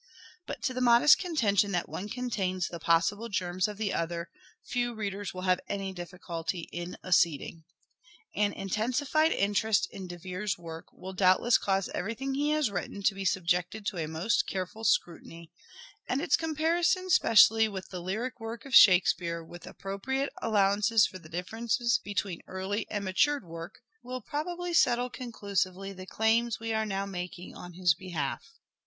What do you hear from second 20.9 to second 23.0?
for the differences between early